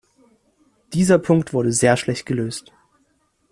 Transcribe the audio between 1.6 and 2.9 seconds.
sehr schlecht gelöst.